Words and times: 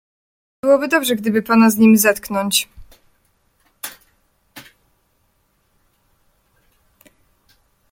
"Byłoby 0.63 0.87
dobrze, 0.87 1.15
gdyby 1.15 1.41
pana 1.41 1.69
z 1.69 1.77
nim 1.77 1.97
zetknąć." 1.97 2.69